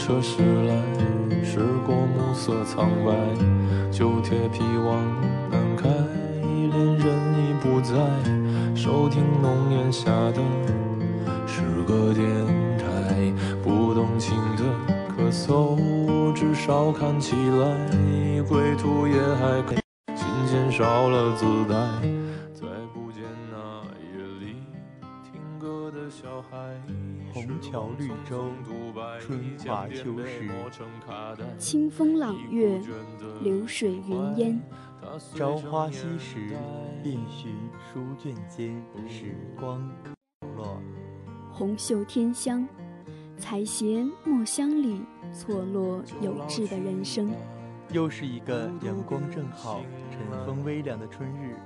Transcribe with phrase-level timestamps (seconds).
[0.00, 0.74] 车驶来，
[1.44, 3.12] 驶过暮色苍白，
[3.90, 4.96] 旧铁皮往
[5.50, 5.90] 南开，
[6.40, 7.04] 恋人
[7.36, 7.94] 已不在，
[8.74, 10.40] 收听浓烟下的
[11.46, 12.26] 诗歌电
[12.78, 13.30] 台，
[13.62, 14.64] 不动情的
[15.14, 19.74] 咳嗽，至少看起来归途也还可。
[20.16, 21.76] 琴弦少了姿态，
[22.54, 22.99] 再不
[27.32, 28.50] 红桥绿洲，
[29.20, 30.50] 春华秋实，
[31.56, 32.80] 清风朗月，
[33.42, 34.60] 流水云烟。
[35.36, 36.56] 朝花夕拾，
[37.02, 37.54] 遍寻
[37.92, 38.74] 书卷间
[39.08, 39.88] 时光
[40.56, 40.82] 落。
[41.52, 42.66] 红袖添香，
[43.38, 45.02] 采撷墨香里
[45.32, 47.32] 错落有致的人生。
[47.92, 49.80] 又是一个阳光正好、
[50.10, 51.56] 晨风微凉的春日，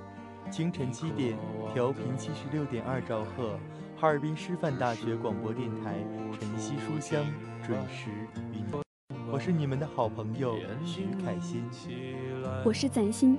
[0.50, 1.36] 清晨七点，
[1.72, 3.58] 调频七十六点二兆赫。
[4.04, 5.94] 哈尔滨师范大学广播电台
[6.38, 7.24] 晨曦书香
[7.66, 8.10] 准时
[8.52, 8.82] 与你，
[9.32, 11.64] 我是你们的好朋友徐凯欣，
[12.66, 13.38] 我是展欣，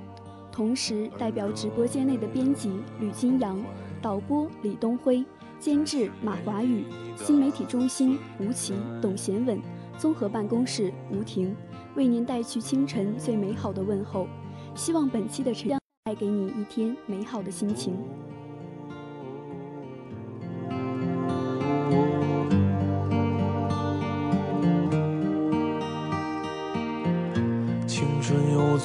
[0.50, 3.62] 同时代表直播间内的编辑吕金阳、
[4.02, 5.24] 导播李东辉、
[5.60, 6.84] 监制马华宇、
[7.14, 9.62] 新媒体中心吴奇、董贤稳、
[9.96, 11.54] 综合办公室吴婷，
[11.94, 14.26] 为您带去清晨最美好的问候，
[14.74, 17.96] 希望本期的晨带给你一天美好的心情。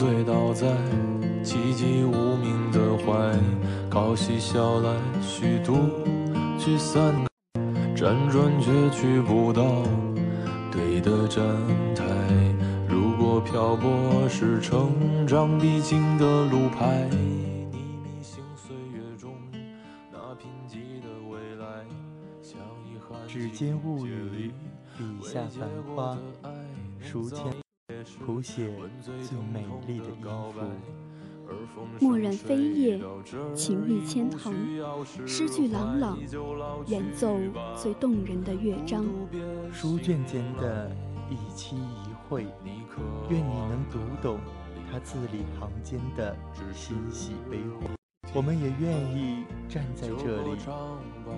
[0.01, 0.65] 醉倒在
[1.43, 3.37] 寂寂无名的怀，
[3.87, 5.75] 靠嬉笑来虚度
[6.57, 7.13] 聚散，
[7.95, 9.83] 辗转却去不到
[10.71, 11.45] 对的站
[11.93, 12.03] 台。
[12.89, 14.89] 如果漂泊是成
[15.27, 19.35] 长必经的路牌，你迷醒岁月中
[20.11, 21.85] 那贫瘠的未来，
[22.41, 22.59] 像
[22.89, 23.19] 遗憾。
[23.27, 24.51] 指尖物语，
[24.97, 26.17] 笔下繁花，
[26.99, 27.53] 书签。
[28.25, 29.13] 谱写最
[29.53, 30.23] 美丽的音
[31.73, 32.99] 符，墨染飞叶，
[33.53, 34.53] 情意千行，
[35.27, 36.17] 诗句朗朗，
[36.87, 37.37] 演奏
[37.75, 39.03] 最动人的乐章。
[39.73, 40.89] 书卷间的
[41.29, 42.45] 一期一会，
[43.29, 44.39] 愿你能读懂
[44.89, 46.35] 他字里行间的
[46.73, 47.91] 欣喜悲欢。
[48.33, 50.57] 我们也愿意站在这里，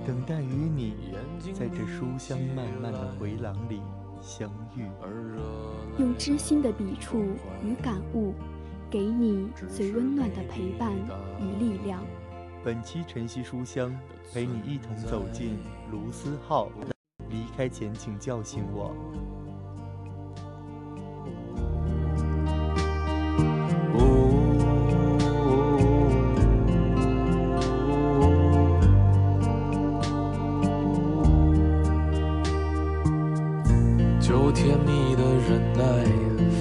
[0.05, 0.93] 等待与你
[1.53, 3.81] 在这书香漫漫的回廊里。
[4.21, 4.87] 相遇，
[5.99, 7.19] 用知心的笔触
[7.63, 8.33] 与感悟，
[8.89, 10.91] 给你最温暖的陪伴
[11.39, 12.03] 与力量。
[12.63, 13.95] 本期晨曦书香，
[14.33, 15.59] 陪你一同走进
[15.91, 16.69] 卢思浩。
[17.29, 18.95] 离开前，请叫醒我。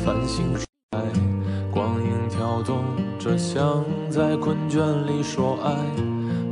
[0.04, 0.66] 繁星衰，
[1.70, 2.82] 光影跳动
[3.20, 5.72] 着像在困倦里说爱，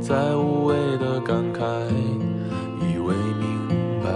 [0.01, 1.61] 在无谓的感慨，
[2.79, 3.67] 以为明
[4.01, 4.09] 白，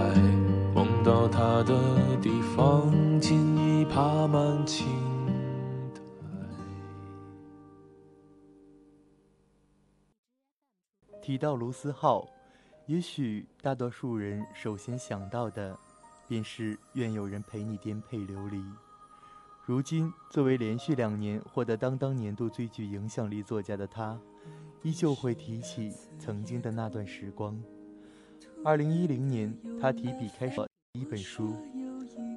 [0.74, 2.90] 梦到他的地方，
[3.20, 4.86] 尽已爬满青
[5.94, 6.00] 苔。
[11.20, 12.26] 提到卢思浩，
[12.86, 15.78] 也许大多数人首先想到的，
[16.26, 18.64] 便是愿有人陪你颠沛流离。
[19.66, 24.16] 如今，作为连续两年获得当当年度最具影响力作家的他，
[24.84, 27.60] 依旧会提起曾经的那段时光。
[28.64, 30.60] 二零一零年，他提笔开始
[30.92, 31.48] 第一本书；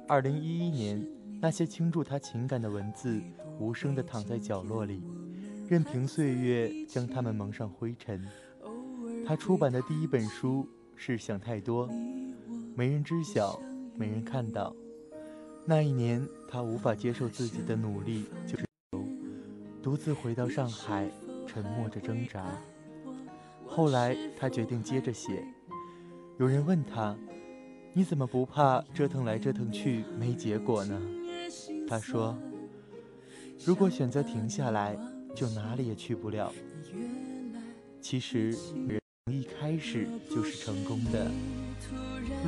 [0.08, 1.06] 二零一一年，
[1.40, 3.22] 那些倾注他情感的文字，
[3.60, 5.00] 无声地躺在角落里，
[5.68, 8.26] 任凭岁月将它们蒙上灰尘。
[9.24, 11.88] 他出版的第一本书是《想太多》，
[12.74, 13.62] 没人知晓，
[13.94, 14.74] 没人看到。
[15.66, 18.66] 那一年，他无法接受自己的努力就是
[19.82, 21.08] 独自回到上海，
[21.46, 22.44] 沉默着挣扎。
[23.66, 25.44] 后来，他决定接着写。
[26.38, 27.16] 有人问他
[27.94, 31.00] ：“你怎么不怕折腾来折腾去没结果呢？”
[31.86, 32.36] 他说
[33.64, 34.98] ：“如果选择停下来，
[35.36, 36.52] 就哪里也去不了。
[38.00, 38.50] 其实，
[38.88, 41.30] 人一开始就是成功的，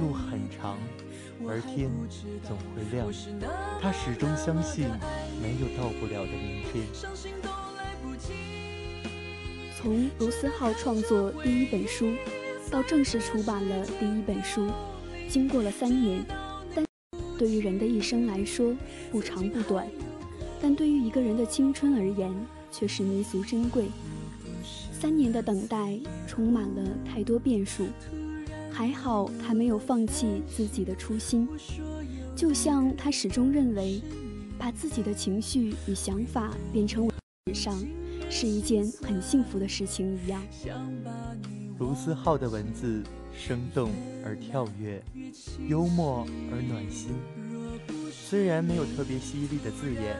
[0.00, 0.76] 路很长。”
[1.46, 1.90] 而天
[2.46, 3.08] 总会亮，
[3.80, 4.86] 他始终相信
[5.40, 6.84] 没有到不了的明天。
[9.76, 12.12] 从卢思浩创作第一本书
[12.70, 14.68] 到正式出版了第一本书，
[15.28, 16.24] 经过了三年，
[16.74, 16.84] 但
[17.36, 18.76] 对于人的一生来说
[19.10, 19.88] 不长不短，
[20.60, 22.32] 但对于一个人的青春而言
[22.70, 23.86] 却是弥足珍贵。
[24.92, 25.98] 三年的等待
[26.28, 27.88] 充满了太多变数。
[28.72, 31.46] 还好他没有放弃自己的初心，
[32.34, 34.00] 就像他始终认为，
[34.58, 37.08] 把自己的情绪与想法变成
[37.46, 37.78] 纸上，
[38.30, 40.42] 是一件很幸福的事情一样。
[41.78, 43.02] 卢思浩的文字
[43.36, 43.90] 生动
[44.24, 45.02] 而跳跃，
[45.68, 47.10] 幽默而暖心。
[48.10, 50.16] 虽然没有特别犀利的字眼，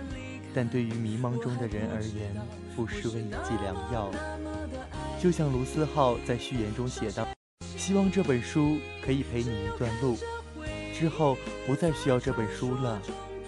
[0.55, 2.35] 但对于迷茫中的人而言，
[2.77, 4.11] 不失为一剂良药。
[5.21, 7.27] 就像卢思浩在序言中写道。
[7.77, 10.17] 希望这本书可以陪你一段路，
[10.95, 11.37] 之后
[11.67, 13.01] 不再需要这本书了，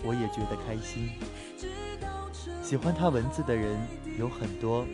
[0.03, 1.11] 我也觉得开心。
[2.63, 3.79] 喜欢他文字的人
[4.19, 4.87] 有很多，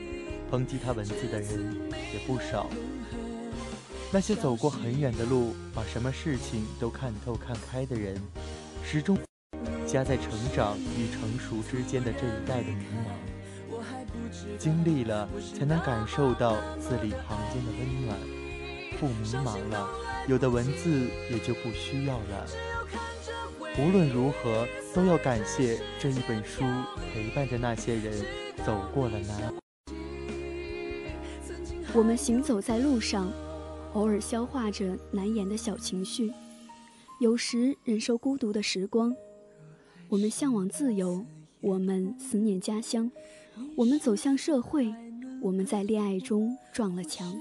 [0.51, 1.75] 抨击他文字的人
[2.13, 2.69] 也不少。
[4.13, 8.21] 那些走过很远的路，把什么事情都看透看开的人，
[8.85, 9.17] 始终
[9.87, 13.15] 夹在成长与成熟之间的这一代的迷茫。
[14.59, 18.40] 经历了，才能感受到字里行间的温暖。
[19.01, 19.89] 不迷茫了，
[20.29, 22.47] 有的文字也就不需要了。
[23.79, 26.63] 无论如何，都要感谢这一本书
[27.15, 28.13] 陪伴着那些人
[28.65, 29.55] 走过了难。
[31.95, 33.33] 我们行走在路上，
[33.95, 36.31] 偶尔消化着难言的小情绪，
[37.21, 39.17] 有时忍受孤独的时光。
[40.11, 41.25] 我们向往自由，
[41.61, 43.11] 我们思念家乡，
[43.77, 44.95] 我们走向社会，
[45.41, 47.35] 我们在恋爱中撞了墙。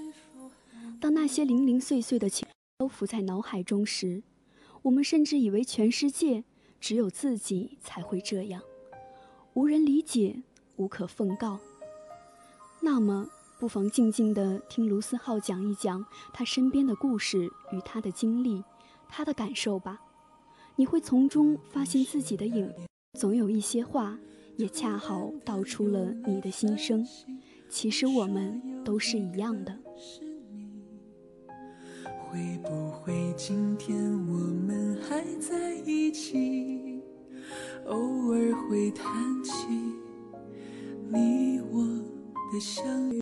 [1.01, 2.45] 当那些零零碎碎的情
[2.77, 4.21] 都浮在脑海中时，
[4.81, 6.43] 我们甚至以为全世界
[6.81, 8.61] 只有自己才会这样，
[9.53, 10.43] 无人理解，
[10.75, 11.59] 无可奉告。
[12.81, 13.29] 那么，
[13.59, 18.61] 不妨静静地听卢思浩讲一讲他身边的故事与他的经历，
[19.07, 20.01] 他的感受吧。
[20.75, 22.69] 你会从中发现自己的影，
[23.17, 24.19] 总有一些话
[24.57, 27.07] 也恰好道出了你的心声。
[27.69, 29.77] 其实我们都是一样的。
[32.31, 33.97] 会不会今天
[34.27, 37.01] 我们还在一起？
[37.87, 39.03] 偶尔会谈
[39.43, 39.51] 起
[41.11, 41.83] 你我
[42.53, 43.19] 的相遇，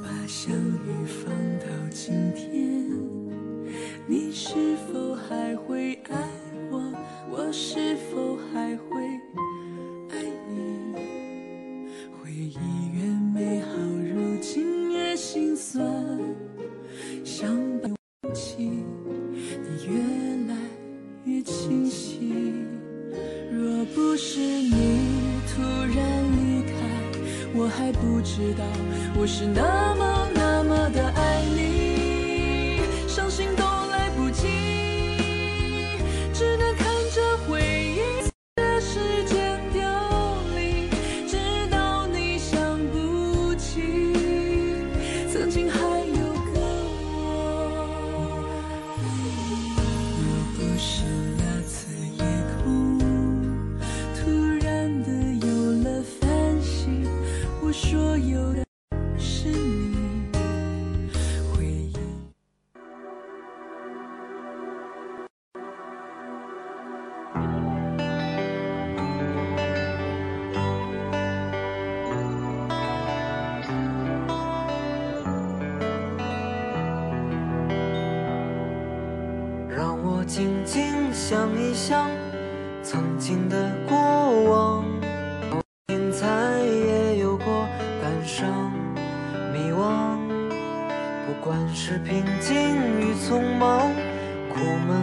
[0.00, 2.88] 把相遇放到今天，
[4.06, 6.19] 你是否还会爱
[27.60, 28.64] 我还不知道
[29.14, 31.29] 我是那么那么的爱
[81.30, 82.10] 想一想
[82.82, 83.96] 曾经的过
[84.50, 84.84] 往。
[85.86, 86.26] 天才
[86.58, 87.68] 也有过
[88.02, 88.72] 感伤、
[89.52, 90.18] 迷惘，
[91.28, 92.56] 不管是平静
[92.98, 93.92] 与匆忙，
[94.52, 94.58] 苦
[94.88, 94.99] 闷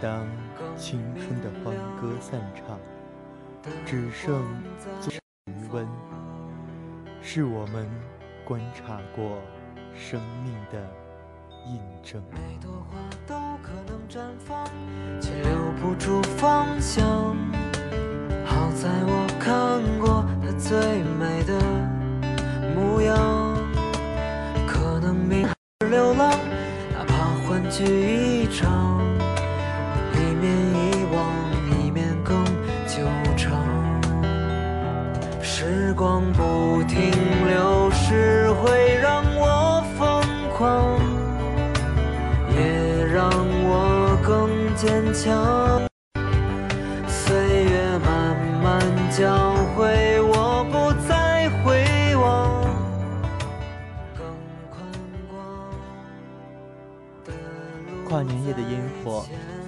[0.00, 0.26] 当
[0.76, 2.78] 青春的欢歌散场，
[3.84, 4.42] 只剩
[5.44, 5.86] 余温，
[7.20, 7.86] 是我们
[8.46, 9.38] 观察过
[9.94, 10.80] 生命的
[11.66, 12.22] 印证。
[12.30, 14.64] 每朵花都可能绽放，
[15.20, 17.19] 却留不住芳香。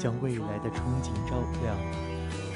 [0.02, 1.76] 将未来的憧憬照亮，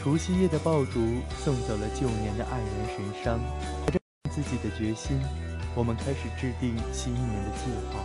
[0.03, 0.99] 除夕夜的爆竹
[1.39, 3.39] 送走了旧年的黯然神伤。
[3.85, 4.01] 怀着
[4.33, 5.21] 自己的决心，
[5.77, 8.03] 我们开始制定新一年的计划，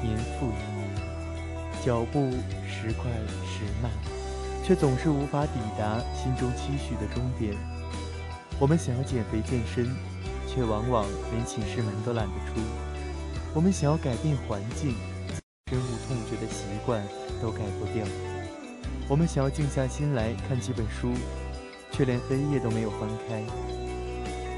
[0.00, 0.86] 年复一年。
[1.84, 2.30] 脚步
[2.64, 3.10] 时快
[3.42, 3.90] 时慢，
[4.64, 7.56] 却总是无法抵达心中期许的终点。
[8.60, 9.84] 我们想要减肥健身，
[10.46, 12.60] 却往往连寝室门都懒得出。
[13.52, 14.94] 我们想要改变环境，
[15.66, 17.02] 深恶痛绝的习惯
[17.42, 18.06] 都改不掉。
[19.06, 21.12] 我们想要静下心来看几本书，
[21.92, 23.42] 却连扉页都没有翻开。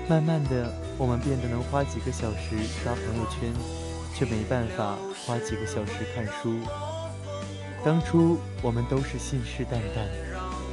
[0.08, 3.52] 慢慢的，我们变得能花几个小时刷朋友圈，
[4.14, 6.60] 却没办法花几个小时看书。
[7.84, 10.06] 当初我们都是信誓旦旦，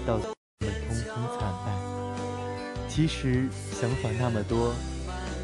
[0.06, 2.88] 到最后我们通通惨败。
[2.88, 4.72] 其实想法那么多，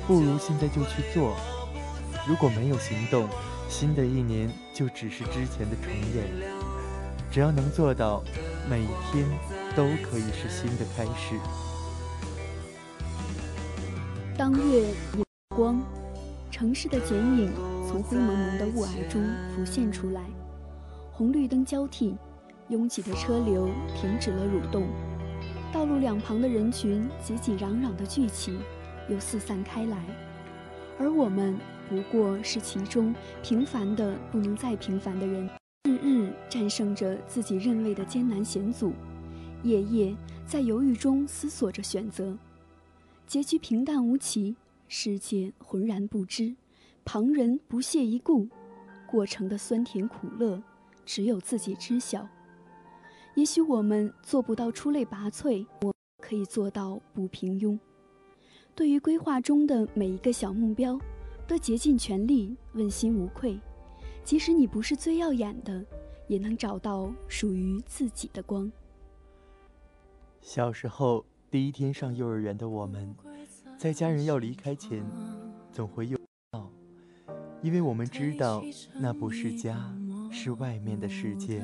[0.06, 1.36] 不如现在就去做。
[2.28, 3.28] 如果没有行动，
[3.68, 6.69] 新的一年就只是之前的重演。
[7.32, 8.24] 只要能做到，
[8.70, 9.26] 每天
[9.76, 11.36] 都可以是新的开始。
[14.36, 14.86] 当月
[15.56, 15.80] 光，
[16.50, 17.54] 城市的剪影
[17.88, 19.22] 从灰蒙蒙的雾霭中
[19.54, 20.22] 浮现出来。
[21.12, 22.18] 红绿灯交替，
[22.70, 24.88] 拥挤的车流停止了蠕动，
[25.72, 28.58] 道路两旁的人群挤挤攘攘的聚集，
[29.10, 29.98] 又四散开来，
[30.98, 31.60] 而我们
[31.90, 35.50] 不过是其中平凡的不能再平凡的人，
[35.86, 38.92] 日日战胜着自己认为的艰难险阻，
[39.64, 42.38] 夜夜在犹豫中思索着选择，
[43.26, 44.56] 结局平淡无奇，
[44.88, 46.56] 世界浑然不知，
[47.06, 48.48] 旁人不屑一顾，
[49.08, 50.62] 过程的酸甜苦乐。
[51.06, 52.28] 只有自己知晓。
[53.34, 57.80] 也许我们做不到出类拔萃，我可以做到不平庸。
[58.76, 61.00] 对于规划中的每一个小目标，
[61.48, 63.60] 都竭尽全力，问心无愧。
[64.24, 65.84] 即使你不是最耀眼的，
[66.28, 68.72] 也能找到属于自己的光。
[70.42, 73.16] 小时候第一天上幼儿园的我们，
[73.78, 75.04] 在家人要离开前，
[75.72, 76.18] 总会又
[76.52, 76.70] 闹，
[77.62, 78.64] 因为我们知道
[78.96, 79.94] 那不是家。
[80.32, 81.60] 是外面的世界，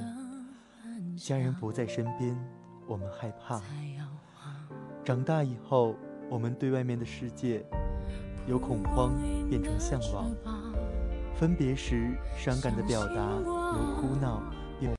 [1.15, 2.35] 家人不在身边，
[2.88, 3.62] 我们害怕。
[5.03, 5.95] 长大以后，
[6.31, 7.63] 我们对外面的世界
[8.47, 9.13] 由恐慌
[9.47, 10.35] 变成向往。
[11.39, 14.42] 分别时伤感的表达由哭闹
[14.80, 14.96] 变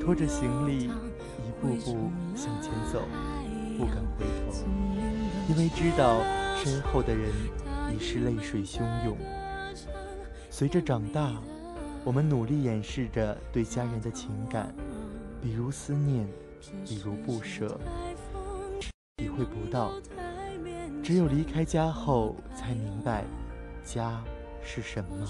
[0.00, 3.02] 拖着行李一步步向前走，
[3.76, 4.66] 不敢回头，
[5.48, 6.22] 因为知道
[6.56, 7.30] 身后的人
[7.94, 9.16] 已是泪水汹涌。
[10.50, 11.32] 随着长大。
[12.04, 14.72] 我们努力掩饰着对家人的情感，
[15.42, 16.24] 比如思念，
[16.84, 17.80] 比如不舍，
[19.16, 19.90] 体会不到。
[21.02, 23.24] 只有离开家后，才明白
[23.84, 24.22] 家
[24.66, 25.26] 是什么。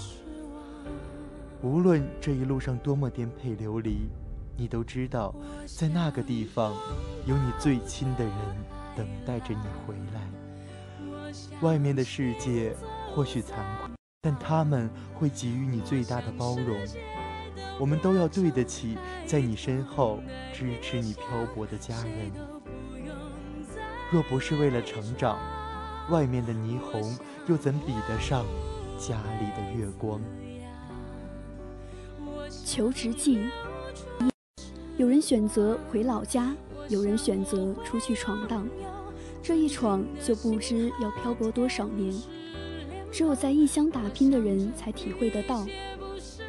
[1.61, 4.09] 无论这一路上多么颠沛流离，
[4.57, 5.33] 你都知道，
[5.65, 6.73] 在那个地方，
[7.25, 8.33] 有你最亲的人
[8.95, 11.31] 等待着你回来。
[11.61, 12.75] 外面的世界
[13.13, 13.91] 或许残酷。
[14.19, 16.77] 但他们会给予你最大的包容。
[17.79, 20.19] 我们都要对得起在你身后
[20.51, 22.31] 支持你漂泊的家人。
[24.11, 25.39] 若不是为了成长，
[26.09, 27.17] 外面的霓虹
[27.47, 28.43] 又怎比得上
[28.97, 30.19] 家里的月光？
[32.65, 33.39] 求职季，
[34.97, 36.55] 有人选择回老家，
[36.89, 38.67] 有人选择出去闯荡。
[39.43, 42.13] 这一闯就不知要漂泊多少年。
[43.11, 45.65] 只有在异乡打拼的人才体会得到，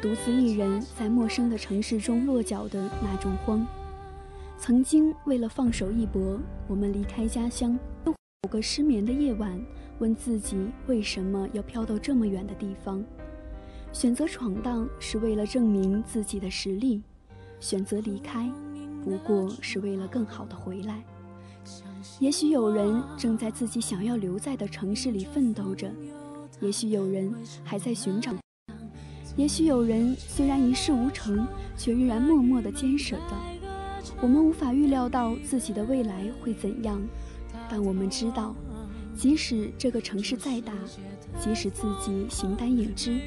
[0.01, 3.65] 独自一人在陌生的城市中落脚的那种慌。
[4.57, 7.77] 曾经为了放手一搏，我们离开家乡，
[8.43, 9.59] 某个失眠的夜晚，
[9.99, 10.55] 问自己
[10.87, 13.03] 为什么要飘到这么远的地方。
[13.91, 17.01] 选择闯荡是为了证明自己的实力，
[17.59, 18.49] 选择离开
[19.03, 21.03] 不过是为了更好的回来。
[22.21, 25.91] 也许有人正在自己想要留在的城市里奋斗着，
[26.61, 28.33] 也许有人还在寻找，
[29.35, 33.35] 也许有人虽然一事无成，却依然默默的坚守着。
[34.21, 37.01] 我们无法预料到自己的未来会怎样，
[37.69, 38.55] 但我们知道，
[39.15, 40.73] 即使这个城市再大，
[41.39, 43.19] 即使自己形单影只，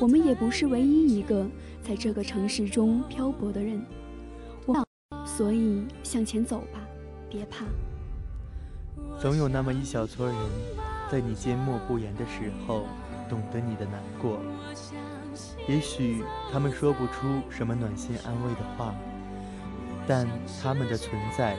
[0.00, 1.46] 我们也不是唯一一个
[1.82, 3.80] 在这个城市中漂泊的人。
[4.66, 4.84] 我，
[5.24, 6.80] 所以向前走吧，
[7.30, 7.64] 别怕。
[9.20, 10.36] 总有那么一小撮人，
[11.10, 12.86] 在你缄默不言的时候，
[13.28, 14.40] 懂得你的难过。
[15.68, 18.94] 也许他们说不出什么暖心安慰的话。
[20.10, 20.26] 但
[20.62, 21.58] 他们的存在，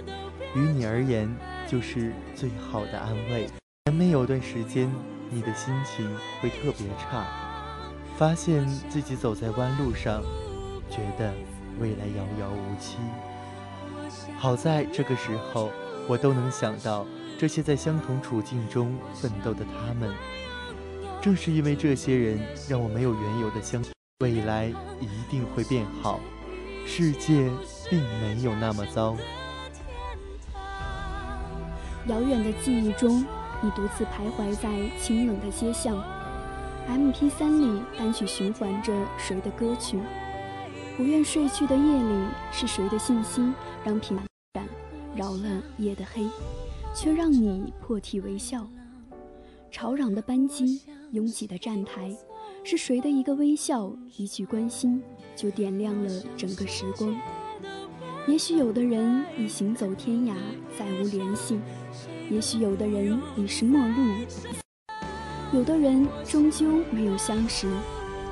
[0.55, 1.29] 于你而言
[1.69, 3.47] 就是最好的安慰。
[3.85, 4.91] 难免有段时间，
[5.29, 6.09] 你的心情
[6.41, 7.27] 会特别差，
[8.17, 10.23] 发现自己走在弯路上，
[10.89, 11.31] 觉得
[11.79, 12.97] 未来遥遥无期。
[14.39, 15.69] 好在这个时候，
[16.07, 17.05] 我都能想到
[17.37, 20.11] 这些在相同处境中奋斗的他们。
[21.21, 26.19] 正是因为这些人，让我没有原有的相信，未来一定会变好。
[26.87, 27.47] 世界
[27.91, 29.15] 并没有那么糟。
[32.07, 33.25] 遥远的记忆中，
[33.61, 36.01] 你独自徘徊在清冷的街巷
[36.87, 39.99] ，MP3 里单曲循环着谁的歌曲？
[40.97, 43.41] 不愿睡去的夜里，是谁的信息
[43.83, 44.17] 让平
[44.53, 44.65] 淡
[45.15, 46.25] 扰了夜的黑，
[46.95, 48.67] 却让你破涕为笑？
[49.69, 50.81] 吵嚷的班机，
[51.11, 52.15] 拥挤的站台，
[52.63, 55.01] 是谁的一个微笑，一句关心？
[55.35, 57.15] 就点亮了整个时光。
[58.29, 60.35] 也许有的人已行走天涯，
[60.77, 61.55] 再无联系；
[62.29, 64.03] 也许有的人已是陌路；
[65.51, 67.67] 有的人终究没有相识；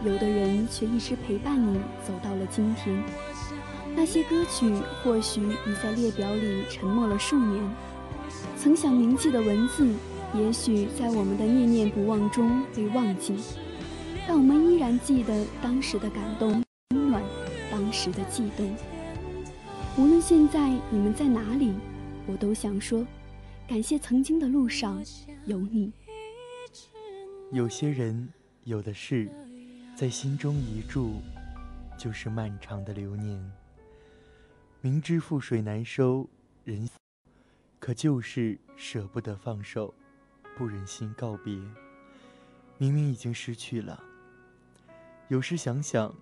[0.06, 2.96] 有的人却一直陪伴你走到了今天。
[3.96, 7.64] 那些歌曲或许已在列表里沉默了数年，
[8.56, 9.92] 曾想铭记的文字，
[10.36, 13.34] 也许在我们的念念不忘中被忘记，
[14.28, 17.24] 但我们依然记得当时的感动温暖。
[17.72, 18.76] 当时的悸动。
[20.00, 21.74] 无论现在你们在哪里，
[22.28, 23.04] 我都想说，
[23.68, 25.04] 感谢曾经的路上
[25.46, 25.92] 有你。
[27.52, 28.32] 有些人，
[28.64, 29.28] 有的事，
[29.96, 31.14] 在心中一住，
[31.98, 33.52] 就是漫长的流年。
[34.82, 36.30] 明知覆水难收，
[36.64, 36.88] 人
[37.80, 39.92] 可就是舍不得放手，
[40.56, 41.60] 不忍心告别。
[42.78, 44.04] 明明已经失去了，
[45.28, 46.14] 有时想想。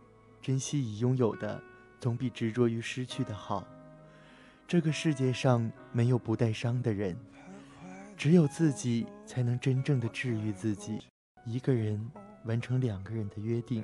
[0.41, 1.59] 珍惜已拥有的，
[2.05, 3.65] 总比执着于失去的好。
[4.67, 7.17] 这个世界上没有不带伤的人，
[8.15, 10.99] 只有自己才能真正的治愈自己。
[11.45, 11.99] 一个人
[12.43, 13.83] 完成两个人的约定，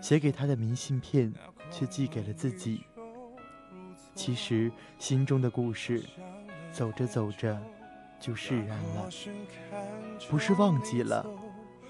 [0.00, 1.30] 写给他的明信片，
[1.70, 2.80] 却寄给了自己。
[4.14, 6.02] 其实心中的故事，
[6.72, 7.60] 走着走着
[8.18, 9.10] 就释然了，
[10.30, 11.26] 不是忘记了。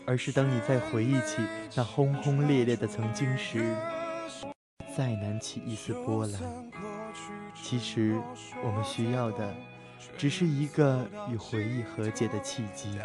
[0.06, 1.40] 而是当你再回忆起
[1.76, 3.74] 那轰轰烈烈的曾经时，
[4.96, 6.40] 再难起一丝波澜。
[7.54, 8.20] 其实，
[8.62, 9.54] 我们需要的，
[10.16, 12.98] 只是一个与回忆和解的契机。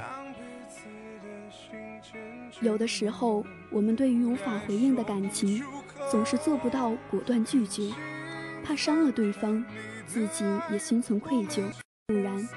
[2.61, 5.63] 有的时候，我们对于无法回应的感情，
[6.11, 7.91] 总是做不到果断拒绝，
[8.63, 9.63] 怕伤了对方，
[10.05, 11.63] 自己也心存愧疚。
[12.07, 12.47] 不然。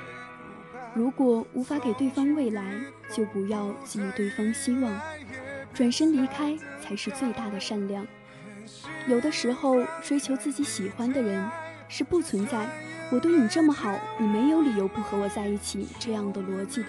[0.94, 2.78] 如果无法给对方未来，
[3.14, 5.00] 就不要给予对方希望，
[5.72, 8.06] 转身离开才是最大的善良。
[9.08, 11.48] 有的时候，追求自己喜欢的人，
[11.88, 12.68] 是不存在
[13.10, 16.88] “我对你这么好，你没有理由不和我在一起”这样的逻辑的。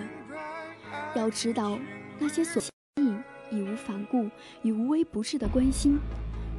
[1.16, 1.78] 要知道，
[2.20, 2.62] 那些所
[3.02, 3.14] 意
[3.52, 4.30] 义无反顾
[4.62, 6.00] 与无微不至的关心，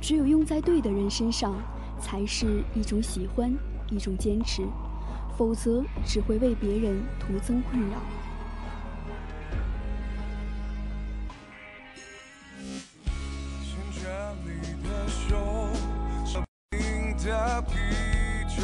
[0.00, 1.54] 只有用在对的人身上，
[2.00, 3.52] 才是一种喜欢，
[3.90, 4.62] 一种坚持。
[5.36, 7.98] 否则，只会为别人徒增困扰。
[17.24, 17.72] 的啤
[18.54, 18.62] 酒，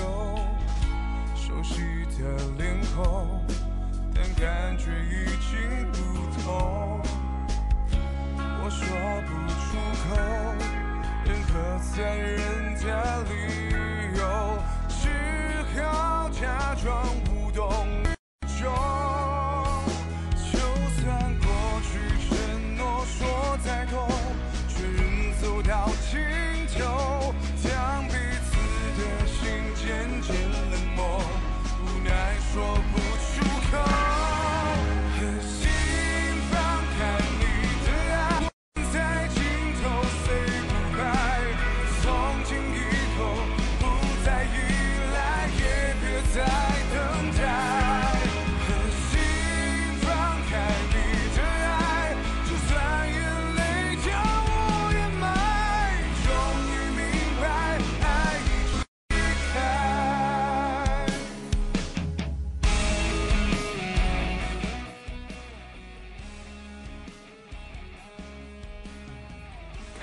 [1.35, 3.43] 熟悉的脸孔，
[4.15, 5.30] 但感觉已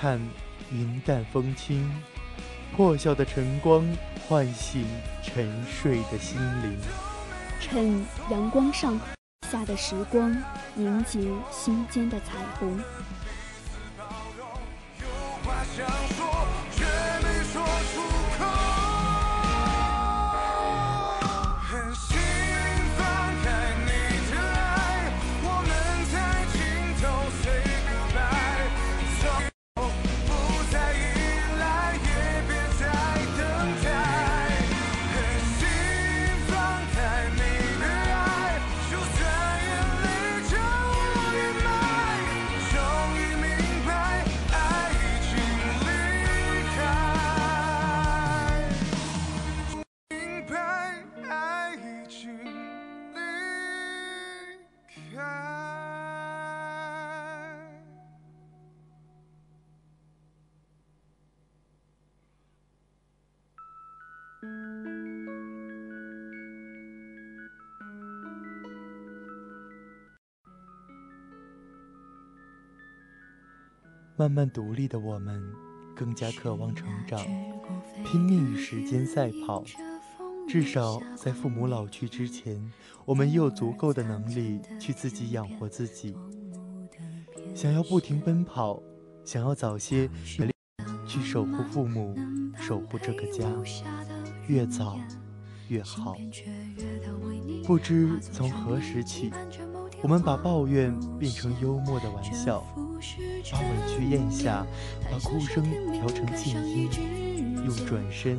[0.00, 0.20] 看
[0.70, 1.90] 云淡风轻，
[2.76, 3.84] 破晓的晨光
[4.28, 4.86] 唤醒
[5.24, 6.78] 沉睡的心灵。
[7.60, 9.00] 趁阳光上
[9.50, 10.30] 下的时光，
[10.76, 11.18] 凝结
[11.50, 12.80] 心间的彩虹。
[74.18, 75.40] 慢慢独立的我们，
[75.94, 77.24] 更加渴望成长，
[78.04, 79.62] 拼命与时间赛跑。
[80.48, 82.60] 至少在父母老去之前，
[83.04, 86.16] 我们也有足够的能力去自己养活自己。
[87.54, 88.82] 想要不停奔跑，
[89.24, 90.10] 想要早些
[91.06, 92.16] 去守护父母，
[92.56, 93.44] 守护这个家，
[94.48, 94.98] 越早
[95.68, 96.16] 越好。
[97.64, 99.30] 不知从何时起，
[100.00, 102.64] 我们把抱怨变成幽默的玩笑，
[103.50, 104.64] 把委屈咽下，
[105.10, 106.88] 把哭声调成静音，
[107.64, 108.38] 用转身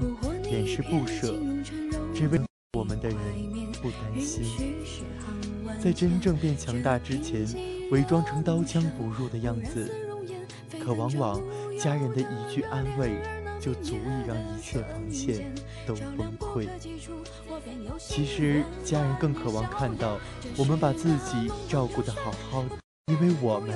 [0.50, 1.38] 掩饰不舍，
[2.14, 2.40] 只为
[2.78, 3.18] 我们的人
[3.82, 4.46] 不担心。
[5.82, 7.46] 在真正变强大之前，
[7.92, 9.92] 伪装成刀枪不入的样子，
[10.82, 11.42] 可往往
[11.78, 13.22] 家人的一句安慰，
[13.60, 15.54] 就足以让一切防线
[15.86, 16.68] 都崩溃。
[17.98, 20.18] 其实，家人更渴望看到
[20.58, 23.74] 我们把自己照顾得好好的，因为我们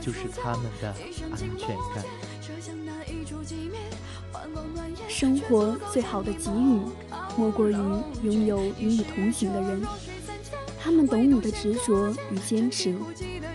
[0.00, 0.88] 就是他们的
[1.30, 2.04] 安全感。
[5.08, 6.80] 生活最好的给予，
[7.36, 7.72] 莫过于
[8.22, 9.82] 拥有与你同行的人。
[10.80, 12.94] 他们懂你的执着与坚持，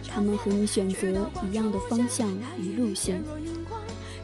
[0.07, 3.21] 他们和你选择一样的方向与路线，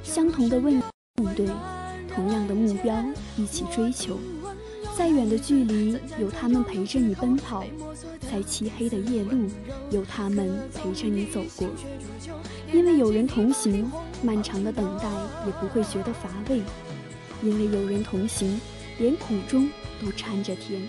[0.01, 0.81] 相同的问
[1.21, 1.47] 面对，
[2.13, 2.93] 同样的目标
[3.37, 4.19] 一起追求。
[4.97, 7.63] 再远的距离，有他们陪着你奔跑；
[8.29, 9.47] 在漆黑的夜路，
[9.91, 11.69] 有他们陪着你走过。
[12.73, 13.89] 因为有人同行，
[14.21, 15.09] 漫长的等待
[15.45, 16.59] 也不会觉得乏味；
[17.41, 18.59] 因为有人同行，
[18.97, 19.69] 连苦中
[20.01, 20.81] 都掺着甜。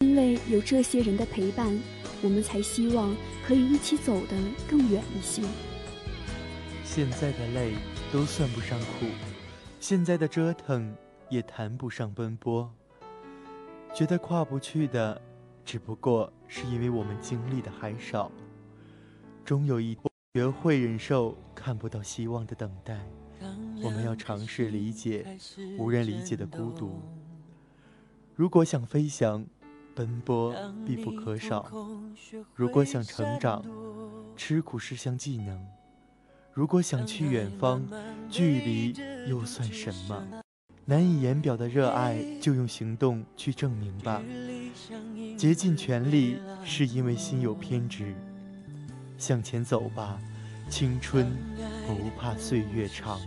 [0.00, 1.78] 因为有这些人的陪伴，
[2.20, 4.36] 我们才希望可以一起走得
[4.68, 5.42] 更远一些。
[6.84, 7.72] 现在的累
[8.12, 9.06] 都算不上苦，
[9.86, 10.96] 现在的折腾
[11.28, 12.72] 也谈不上奔波。
[13.94, 15.20] 觉得跨不去的，
[15.62, 18.32] 只不过是因为我们经历的还少。
[19.44, 22.98] 终有一天学会忍受看不到希望的等待，
[23.82, 25.36] 我们要尝试理解
[25.78, 27.02] 无人理解的孤独。
[28.34, 29.44] 如果想飞翔，
[29.94, 30.54] 奔波
[30.86, 31.62] 必不可少；
[32.54, 33.62] 如果想成长，
[34.34, 35.58] 吃苦是项技能；
[36.54, 37.82] 如果想去远方，
[38.30, 38.94] 距离
[39.28, 40.24] 又算什么？
[40.84, 44.22] 难以言表的热爱，就用行动去证明吧。
[45.36, 48.14] 竭尽全力，是因为心有偏执。
[49.18, 50.20] 向前走吧，
[50.68, 51.26] 青春
[51.88, 53.18] 不怕岁月长。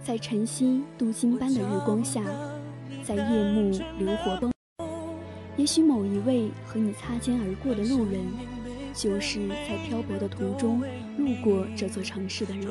[0.00, 2.22] 在晨曦镀金般的日光下，
[3.02, 4.52] 在夜幕流火崩。
[5.56, 8.24] 也许某一位和你擦肩而过的路人，
[8.94, 10.82] 就是在漂泊的途中
[11.18, 12.68] 路过这座城市的人。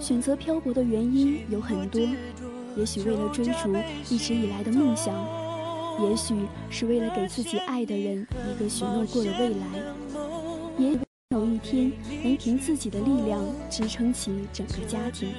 [0.00, 2.00] 选择漂泊的原因有很多，
[2.76, 3.74] 也许为了追逐
[4.08, 5.14] 一直以来的梦想，
[6.08, 6.34] 也许
[6.70, 9.66] 是为了给自己爱的人一个许诺过的未来，
[10.78, 10.98] 也
[11.30, 11.92] 有一天
[12.22, 15.30] 能凭自己的力量支撑起整个家庭。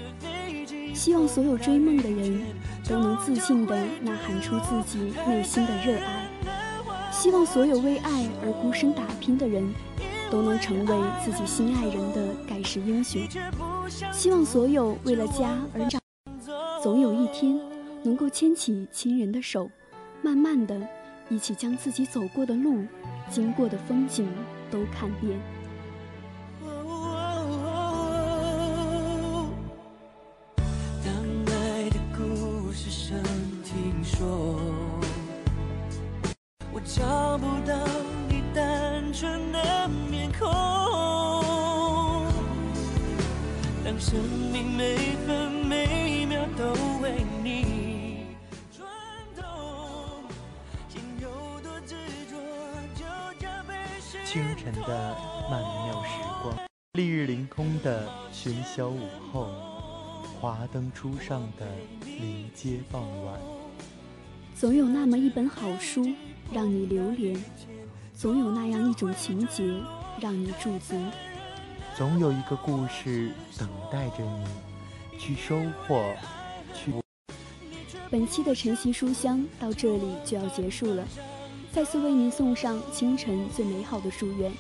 [0.94, 2.42] 希望所有追梦的人
[2.86, 6.29] 都能自信地呐喊出自己内心的热爱。
[7.20, 9.70] 希望所有为爱而孤身打拼的人，
[10.32, 13.22] 都能成为自己心爱人的盖世英雄。
[14.14, 16.02] 希望所有为了家而长，
[16.82, 17.60] 总有一天
[18.04, 19.70] 能够牵起亲人的手，
[20.22, 20.80] 慢慢的，
[21.28, 22.86] 一起将自己走过的路、
[23.30, 24.26] 经过的风景
[24.72, 25.38] 都看遍。
[60.72, 61.66] 灯初上的
[62.06, 63.40] 临街傍晚，
[64.56, 66.08] 总有那么一本好书。
[66.52, 67.40] 让你流连，
[68.16, 69.64] 总有那样一种情节
[70.20, 70.96] 让你驻足，
[71.96, 76.12] 总有一个故事等待着你去收获。
[76.74, 76.92] 去。
[78.10, 81.08] 本期的晨曦书香到这里就要结束了，
[81.72, 84.52] 再次为您送上清晨最美好的祝愿，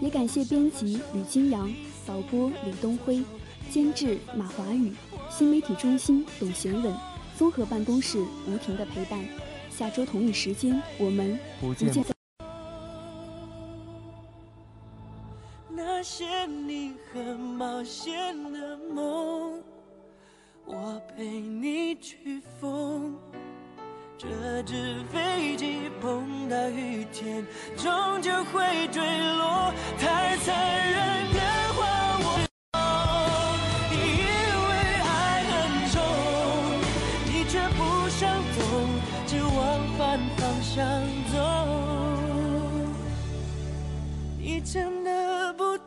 [0.00, 1.68] 也感谢编辑吕金阳、
[2.06, 3.20] 导播李东辉、
[3.68, 4.92] 监制马华宇、
[5.28, 6.94] 新媒体中心董贤稳、
[7.36, 9.22] 综合办公室吴婷的陪伴。
[9.70, 12.12] 下周同一时间，我们不见不散。
[15.68, 19.62] 那些你很冒险的梦，
[20.64, 23.14] 我陪你去疯。
[24.16, 29.70] 这只飞机碰到雨天，终究会坠落。
[29.98, 30.56] 太残
[30.90, 31.26] 忍，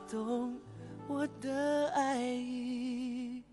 [0.10, 0.60] 懂
[1.08, 3.44] 我的爱已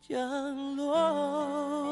[0.00, 1.91] 降落。